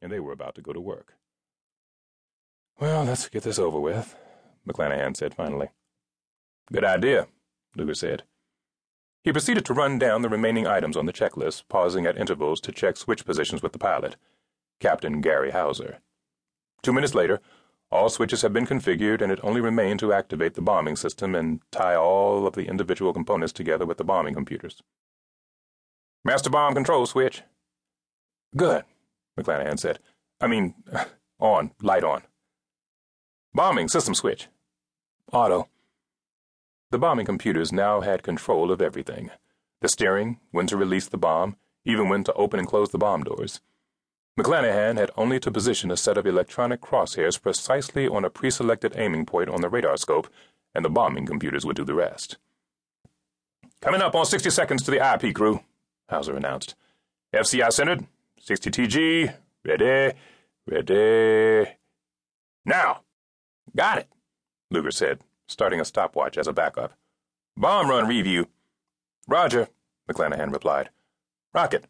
and 0.00 0.10
they 0.10 0.20
were 0.20 0.32
about 0.32 0.54
to 0.56 0.62
go 0.62 0.72
to 0.72 0.80
work. 0.80 1.14
Well, 2.78 3.04
let's 3.04 3.28
get 3.28 3.42
this 3.42 3.58
over 3.58 3.78
with, 3.78 4.16
McLanahan 4.66 5.16
said 5.16 5.34
finally. 5.34 5.68
Good 6.72 6.84
idea, 6.84 7.28
Luger 7.76 7.94
said. 7.94 8.22
He 9.22 9.32
proceeded 9.32 9.66
to 9.66 9.74
run 9.74 9.98
down 9.98 10.22
the 10.22 10.30
remaining 10.30 10.66
items 10.66 10.96
on 10.96 11.04
the 11.04 11.12
checklist, 11.12 11.64
pausing 11.68 12.06
at 12.06 12.16
intervals 12.16 12.60
to 12.62 12.72
check 12.72 12.96
switch 12.96 13.26
positions 13.26 13.62
with 13.62 13.72
the 13.72 13.78
pilot, 13.78 14.16
Captain 14.80 15.20
Gary 15.20 15.50
Hauser. 15.50 15.98
Two 16.82 16.92
minutes 16.92 17.14
later, 17.14 17.40
all 17.90 18.08
switches 18.08 18.42
had 18.42 18.52
been 18.52 18.66
configured, 18.66 19.20
and 19.20 19.30
it 19.30 19.40
only 19.42 19.60
remained 19.60 20.00
to 20.00 20.12
activate 20.12 20.54
the 20.54 20.62
bombing 20.62 20.96
system 20.96 21.34
and 21.34 21.60
tie 21.70 21.96
all 21.96 22.46
of 22.46 22.54
the 22.54 22.66
individual 22.66 23.12
components 23.12 23.52
together 23.52 23.84
with 23.84 23.98
the 23.98 24.04
bombing 24.04 24.32
computers. 24.32 24.82
Master 26.24 26.48
bomb 26.48 26.72
control 26.72 27.04
switch. 27.04 27.42
Good, 28.56 28.84
McLanahan 29.40 29.78
said. 29.78 29.98
I 30.40 30.46
mean, 30.46 30.74
on, 31.40 31.72
light 31.82 32.04
on. 32.04 32.22
Bombing 33.54 33.88
system 33.88 34.14
switch. 34.14 34.48
Auto. 35.32 35.68
The 36.90 36.98
bombing 36.98 37.26
computers 37.26 37.72
now 37.72 38.00
had 38.00 38.22
control 38.22 38.70
of 38.70 38.82
everything 38.82 39.30
the 39.80 39.88
steering, 39.88 40.38
when 40.50 40.66
to 40.66 40.76
release 40.76 41.08
the 41.08 41.16
bomb, 41.16 41.56
even 41.86 42.10
when 42.10 42.22
to 42.22 42.32
open 42.34 42.58
and 42.58 42.68
close 42.68 42.90
the 42.90 42.98
bomb 42.98 43.24
doors. 43.24 43.62
McClanahan 44.38 44.98
had 44.98 45.10
only 45.16 45.40
to 45.40 45.50
position 45.50 45.90
a 45.90 45.96
set 45.96 46.18
of 46.18 46.26
electronic 46.26 46.80
crosshairs 46.80 47.40
precisely 47.40 48.06
on 48.06 48.24
a 48.24 48.30
preselected 48.30 48.96
aiming 48.98 49.24
point 49.26 49.48
on 49.48 49.62
the 49.62 49.68
radar 49.68 49.96
scope, 49.96 50.28
and 50.74 50.84
the 50.84 50.90
bombing 50.90 51.26
computers 51.26 51.64
would 51.64 51.76
do 51.76 51.84
the 51.84 51.94
rest. 51.94 52.36
Coming 53.80 54.02
up 54.02 54.14
on 54.14 54.26
60 54.26 54.50
seconds 54.50 54.82
to 54.82 54.90
the 54.90 55.14
IP 55.14 55.34
crew, 55.34 55.60
Hauser 56.10 56.36
announced. 56.36 56.74
FCI 57.34 57.72
centered, 57.72 58.06
60 58.40 58.70
TG, 58.70 59.34
ready, 59.64 60.16
ready. 60.66 61.70
Now! 62.64 63.02
Got 63.76 63.98
it, 63.98 64.08
Luger 64.70 64.90
said, 64.90 65.20
starting 65.46 65.80
a 65.80 65.84
stopwatch 65.84 66.36
as 66.36 66.48
a 66.48 66.52
backup. 66.52 66.94
Bomb 67.56 67.88
run 67.88 68.08
review. 68.08 68.48
Roger, 69.28 69.68
McLanahan 70.10 70.52
replied. 70.52 70.90
Rocket. 71.54 71.84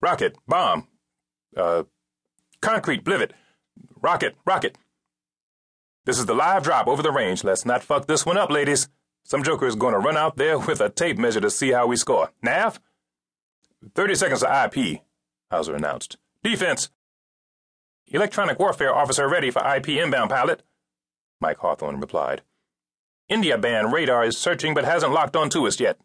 Rocket. 0.00 0.36
Bomb. 0.46 0.86
Uh, 1.56 1.84
concrete. 2.60 3.04
Blivet. 3.04 3.32
Rocket. 4.00 4.36
Rocket. 4.46 4.78
This 6.06 6.18
is 6.18 6.26
the 6.26 6.34
live 6.34 6.62
drop 6.62 6.86
over 6.86 7.02
the 7.02 7.10
range. 7.10 7.44
Let's 7.44 7.66
not 7.66 7.82
fuck 7.82 8.06
this 8.06 8.24
one 8.24 8.38
up, 8.38 8.50
ladies. 8.50 8.88
Some 9.24 9.42
joker 9.42 9.66
is 9.66 9.76
going 9.76 9.92
to 9.92 10.00
run 10.00 10.16
out 10.16 10.36
there 10.36 10.58
with 10.58 10.80
a 10.80 10.88
tape 10.88 11.18
measure 11.18 11.40
to 11.40 11.50
see 11.50 11.72
how 11.72 11.86
we 11.86 11.96
score. 11.96 12.30
Nav? 12.42 12.80
30 13.94 14.14
seconds 14.14 14.40
to 14.40 14.70
IP, 14.74 15.00
Hauser 15.50 15.74
announced. 15.74 16.16
Defense. 16.42 16.90
Electronic 18.06 18.58
warfare 18.58 18.94
officer 18.94 19.28
ready 19.28 19.50
for 19.50 19.62
IP 19.74 19.88
inbound 19.90 20.30
pilot. 20.30 20.62
Mike 21.40 21.58
Hawthorne 21.58 22.00
replied. 22.00 22.42
India 23.28 23.56
band 23.56 23.92
radar 23.92 24.24
is 24.24 24.36
searching 24.36 24.74
but 24.74 24.84
hasn't 24.84 25.12
locked 25.12 25.36
onto 25.36 25.66
us 25.66 25.78
yet. 25.80 25.98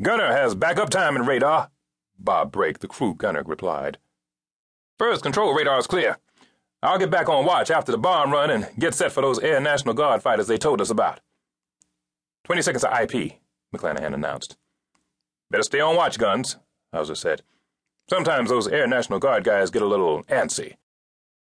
Gunner 0.00 0.32
has 0.32 0.54
backup 0.54 0.90
time 0.90 1.16
in 1.16 1.26
radar, 1.26 1.70
Bob 2.18 2.52
Brake, 2.52 2.80
the 2.80 2.88
crew 2.88 3.14
gunner, 3.14 3.42
replied. 3.44 3.98
Fire 4.98 5.16
control 5.18 5.54
radar 5.54 5.78
is 5.78 5.86
clear. 5.86 6.18
I'll 6.82 6.98
get 6.98 7.10
back 7.10 7.28
on 7.28 7.44
watch 7.44 7.70
after 7.70 7.92
the 7.92 7.98
bomb 7.98 8.32
run 8.32 8.50
and 8.50 8.68
get 8.78 8.94
set 8.94 9.12
for 9.12 9.20
those 9.20 9.38
Air 9.40 9.60
National 9.60 9.94
Guard 9.94 10.22
fighters 10.22 10.46
they 10.46 10.58
told 10.58 10.80
us 10.80 10.90
about. 10.90 11.20
Twenty 12.44 12.62
seconds 12.62 12.84
of 12.84 12.92
IP, 12.92 13.34
McLanahan 13.74 14.14
announced. 14.14 14.56
Better 15.50 15.62
stay 15.62 15.80
on 15.80 15.96
watch, 15.96 16.18
guns, 16.18 16.56
Hauser 16.92 17.14
said. 17.14 17.42
Sometimes 18.10 18.48
those 18.48 18.68
Air 18.68 18.86
National 18.86 19.18
Guard 19.18 19.44
guys 19.44 19.70
get 19.70 19.82
a 19.82 19.86
little 19.86 20.22
antsy. 20.24 20.76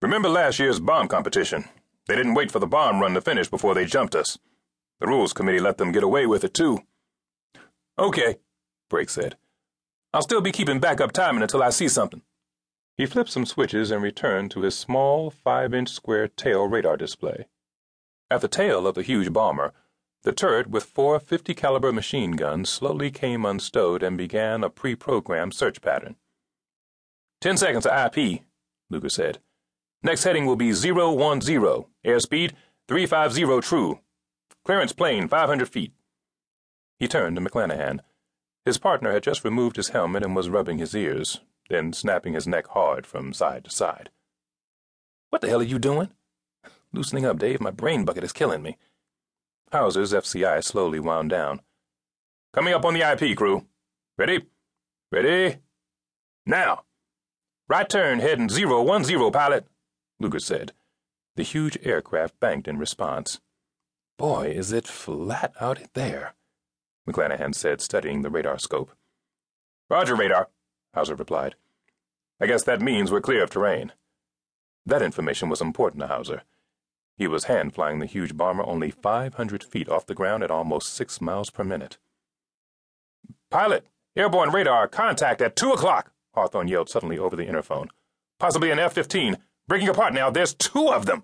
Remember 0.02 0.28
last 0.28 0.58
year's 0.58 0.80
bomb 0.80 1.08
competition? 1.08 1.66
They 2.08 2.16
didn't 2.16 2.34
wait 2.34 2.52
for 2.52 2.60
the 2.60 2.66
bomb 2.66 3.00
run 3.00 3.14
to 3.14 3.22
finish 3.22 3.48
before 3.48 3.76
they 3.76 3.86
jumped 3.86 4.16
us. 4.16 4.40
The 5.00 5.08
Rules 5.08 5.34
Committee 5.34 5.60
let 5.60 5.78
them 5.78 5.92
get 5.92 6.04
away 6.04 6.26
with 6.26 6.44
it, 6.44 6.56
too. 6.56 6.80
Okay, 8.00 8.38
Brake 8.90 9.10
said. 9.10 9.38
I'll 10.14 10.24
still 10.24 10.42
be 10.42 10.52
keeping 10.52 10.80
backup 10.80 11.12
timing 11.12 11.44
until 11.44 11.62
I 11.62 11.70
see 11.70 11.88
something. 11.88 12.24
He 12.96 13.06
flipped 13.06 13.30
some 13.30 13.46
switches 13.46 13.92
and 13.92 14.02
returned 14.02 14.50
to 14.52 14.62
his 14.62 14.76
small, 14.76 15.30
five 15.30 15.76
inch 15.76 15.90
square 15.90 16.28
tail 16.28 16.68
radar 16.68 16.98
display. 16.98 17.46
At 18.32 18.42
the 18.42 18.48
tail 18.48 18.88
of 18.88 18.96
the 18.96 19.04
huge 19.04 19.32
bomber, 19.32 19.74
the 20.24 20.32
turret 20.32 20.68
with 20.68 20.84
four 20.84 21.20
50 21.20 21.54
caliber 21.54 21.92
machine 21.92 22.32
guns 22.32 22.70
slowly 22.70 23.12
came 23.12 23.46
unstowed 23.46 24.02
and 24.02 24.18
began 24.18 24.64
a 24.64 24.72
pre 24.72 24.96
programmed 24.96 25.54
search 25.54 25.82
pattern. 25.82 26.16
Ten 27.48 27.56
seconds 27.56 27.86
to 27.86 28.12
IP, 28.14 28.42
Luger 28.90 29.08
said. 29.08 29.40
Next 30.04 30.26
heading 30.26 30.46
will 30.46 30.58
be 30.58 30.74
010, 30.74 30.92
airspeed 30.92 32.52
350 32.90 33.62
true. 33.62 34.02
Clearance 34.66 34.92
plane 34.92 35.30
500 35.30 35.70
feet. 35.70 35.94
He 37.00 37.08
turned 37.08 37.38
to 37.38 37.42
McLanahan. 37.42 38.02
His 38.66 38.78
partner 38.78 39.14
had 39.14 39.24
just 39.24 39.46
removed 39.46 39.78
his 39.78 39.88
helmet 39.88 40.26
and 40.26 40.36
was 40.36 40.50
rubbing 40.50 40.78
his 40.78 40.94
ears, 40.94 41.40
then 41.70 41.94
snapping 41.94 42.34
his 42.34 42.50
neck 42.50 42.68
hard 42.68 43.08
from 43.08 43.32
side 43.32 43.64
to 43.64 43.70
side. 43.70 44.10
What 45.30 45.42
the 45.42 45.48
hell 45.48 45.62
are 45.62 45.64
you 45.64 45.80
doing? 45.80 46.10
Loosening 46.92 47.26
up, 47.26 47.40
Dave. 47.40 47.62
My 47.62 47.72
brain 47.72 48.04
bucket 48.04 48.26
is 48.26 48.34
killing 48.34 48.62
me. 48.62 48.76
Hauser's 49.72 50.12
FCI 50.12 50.66
slowly 50.66 51.00
wound 51.00 51.30
down. 51.30 51.62
Coming 52.54 52.74
up 52.74 52.84
on 52.84 52.94
the 52.94 53.10
IP, 53.10 53.38
crew. 53.38 53.66
Ready? 54.18 54.48
Ready? 55.14 55.60
Now! 56.46 56.84
Right 57.70 57.90
turn, 57.90 58.20
heading 58.20 58.48
010, 58.48 59.32
pilot. 59.32 59.68
Luger 60.22 60.40
said. 60.40 60.72
The 61.36 61.44
huge 61.44 61.78
aircraft 61.84 62.40
banked 62.40 62.66
in 62.66 62.78
response. 62.78 63.42
Boy, 64.18 64.48
is 64.48 64.72
it 64.72 64.88
flat 64.88 65.54
out 65.60 65.80
there, 65.94 66.34
McLanahan 67.08 67.54
said, 67.54 67.82
studying 67.82 68.22
the 68.22 68.30
radar 68.30 68.58
scope. 68.58 68.96
Roger, 69.90 70.16
radar, 70.16 70.48
Hauser 70.94 71.16
replied. 71.16 71.56
I 72.40 72.48
guess 72.48 72.64
that 72.64 72.82
means 72.82 73.12
we're 73.12 73.20
clear 73.20 73.44
of 73.44 73.50
terrain. 73.50 73.92
That 74.86 75.02
information 75.02 75.50
was 75.50 75.60
important 75.60 76.02
to 76.02 76.08
Hauser. 76.08 76.44
He 77.18 77.28
was 77.28 77.46
hand 77.46 77.76
flying 77.76 78.00
the 78.00 78.06
huge 78.06 78.38
bomber 78.38 78.64
only 78.64 78.92
500 78.92 79.64
feet 79.64 79.90
off 79.90 80.06
the 80.06 80.16
ground 80.16 80.42
at 80.42 80.52
almost 80.52 80.94
six 80.94 81.20
miles 81.20 81.50
per 81.50 81.66
minute. 81.66 81.98
Pilot, 83.52 83.86
airborne 84.16 84.52
radar, 84.52 84.88
contact 84.88 85.42
at 85.42 85.58
two 85.58 85.72
o'clock, 85.72 86.14
Hawthorne 86.38 86.68
yelled 86.68 86.88
suddenly 86.88 87.18
over 87.18 87.36
the 87.36 87.48
interphone. 87.48 87.88
Possibly 88.38 88.70
an 88.70 88.78
F 88.78 88.94
15. 88.94 89.38
Breaking 89.68 89.90
apart 89.90 90.14
now. 90.14 90.30
There's 90.30 90.54
two 90.54 90.90
of 90.90 91.08
them. 91.08 91.24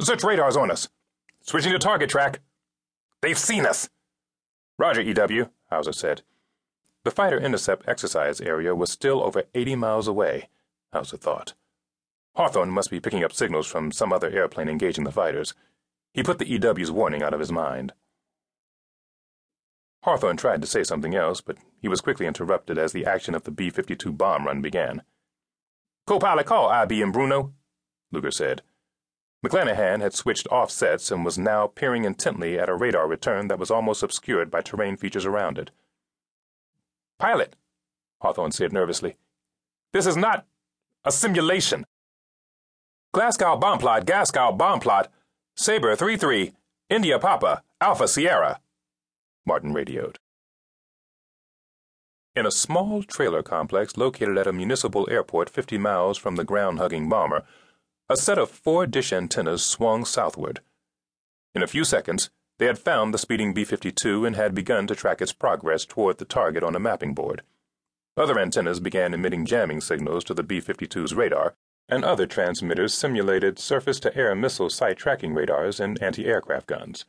Search 0.00 0.24
radars 0.24 0.56
on 0.56 0.70
us. 0.70 0.88
Switching 1.42 1.72
to 1.72 1.78
target 1.78 2.08
track. 2.08 2.40
They've 3.20 3.38
seen 3.38 3.66
us. 3.66 3.90
Roger, 4.78 5.02
EW, 5.02 5.50
Hauser 5.68 5.92
said. 5.92 6.22
The 7.04 7.10
fighter 7.10 7.38
intercept 7.38 7.86
exercise 7.86 8.40
area 8.40 8.74
was 8.74 8.90
still 8.90 9.22
over 9.22 9.44
80 9.54 9.76
miles 9.76 10.08
away, 10.08 10.48
Hauser 10.90 11.18
thought. 11.18 11.52
Hawthorne 12.34 12.70
must 12.70 12.90
be 12.90 12.98
picking 12.98 13.22
up 13.22 13.34
signals 13.34 13.66
from 13.66 13.92
some 13.92 14.10
other 14.10 14.30
airplane 14.30 14.70
engaging 14.70 15.04
the 15.04 15.12
fighters. 15.12 15.52
He 16.14 16.22
put 16.22 16.38
the 16.38 16.50
EW's 16.50 16.90
warning 16.90 17.22
out 17.22 17.34
of 17.34 17.40
his 17.40 17.52
mind. 17.52 17.92
Hawthorne 20.02 20.36
tried 20.36 20.62
to 20.62 20.66
say 20.66 20.82
something 20.82 21.14
else, 21.14 21.40
but 21.40 21.58
he 21.78 21.88
was 21.88 22.00
quickly 22.00 22.26
interrupted 22.26 22.78
as 22.78 22.92
the 22.92 23.04
action 23.04 23.34
of 23.34 23.44
the 23.44 23.50
B 23.50 23.70
52 23.70 24.12
bomb 24.12 24.46
run 24.46 24.62
began. 24.62 25.02
Co 26.06 26.18
pilot, 26.18 26.46
call 26.46 26.70
IBM 26.70 27.12
Bruno, 27.12 27.52
Luger 28.10 28.30
said. 28.30 28.62
McLanahan 29.44 30.00
had 30.00 30.12
switched 30.12 30.46
offsets 30.48 31.10
and 31.10 31.24
was 31.24 31.38
now 31.38 31.66
peering 31.66 32.04
intently 32.04 32.58
at 32.58 32.68
a 32.68 32.74
radar 32.74 33.06
return 33.06 33.48
that 33.48 33.58
was 33.58 33.70
almost 33.70 34.02
obscured 34.02 34.50
by 34.50 34.60
terrain 34.60 34.96
features 34.96 35.24
around 35.24 35.58
it. 35.58 35.70
Pilot, 37.18 37.56
Hawthorne 38.20 38.52
said 38.52 38.72
nervously, 38.72 39.16
this 39.92 40.06
is 40.06 40.16
not 40.16 40.46
a 41.04 41.10
simulation. 41.10 41.84
Glasgow 43.12 43.56
bomb 43.56 43.78
plot, 43.78 44.06
Glasgow 44.06 44.52
bomb 44.52 44.80
plot, 44.80 45.10
Sabre 45.56 45.96
3-3, 45.96 46.52
India 46.88 47.18
Papa, 47.18 47.62
Alpha 47.80 48.06
Sierra, 48.06 48.60
Martin 49.46 49.72
radioed. 49.72 50.18
In 52.36 52.46
a 52.46 52.50
small 52.50 53.02
trailer 53.02 53.42
complex 53.42 53.96
located 53.96 54.38
at 54.38 54.46
a 54.46 54.52
municipal 54.52 55.08
airport 55.10 55.50
50 55.50 55.78
miles 55.78 56.16
from 56.16 56.36
the 56.36 56.44
ground-hugging 56.44 57.08
bomber, 57.08 57.44
a 58.08 58.16
set 58.16 58.38
of 58.38 58.50
four 58.50 58.86
dish 58.86 59.12
antennas 59.12 59.64
swung 59.64 60.04
southward. 60.04 60.60
In 61.54 61.62
a 61.62 61.66
few 61.66 61.84
seconds, 61.84 62.30
they 62.58 62.66
had 62.66 62.78
found 62.78 63.12
the 63.12 63.18
speeding 63.18 63.52
B 63.52 63.64
52 63.64 64.24
and 64.24 64.36
had 64.36 64.54
begun 64.54 64.86
to 64.86 64.94
track 64.94 65.20
its 65.20 65.32
progress 65.32 65.84
toward 65.84 66.18
the 66.18 66.24
target 66.24 66.62
on 66.62 66.76
a 66.76 66.80
mapping 66.80 67.14
board. 67.14 67.42
Other 68.16 68.38
antennas 68.38 68.80
began 68.80 69.14
emitting 69.14 69.46
jamming 69.46 69.80
signals 69.80 70.24
to 70.24 70.34
the 70.34 70.42
B 70.42 70.60
52's 70.60 71.14
radar, 71.14 71.54
and 71.88 72.04
other 72.04 72.26
transmitters 72.26 72.94
simulated 72.94 73.58
surface 73.58 73.98
to 74.00 74.16
air 74.16 74.34
missile 74.34 74.70
site 74.70 74.98
tracking 74.98 75.34
radars 75.34 75.80
and 75.80 76.00
anti 76.02 76.26
aircraft 76.26 76.66
guns. 76.66 77.04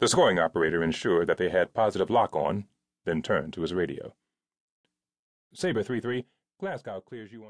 The 0.00 0.08
scoring 0.08 0.38
operator 0.38 0.82
ensured 0.82 1.26
that 1.26 1.36
they 1.36 1.50
had 1.50 1.74
positive 1.74 2.08
lock 2.08 2.34
on, 2.34 2.64
then 3.04 3.20
turned 3.20 3.52
to 3.52 3.60
his 3.60 3.74
radio. 3.74 4.14
Sabre 5.52 5.82
3 5.82 6.00
3, 6.00 6.24
Glasgow 6.58 7.02
clears 7.02 7.32
you 7.32 7.44
on. 7.44 7.48